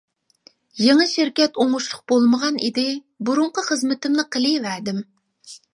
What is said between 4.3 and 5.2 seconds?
قىلىۋەردىم.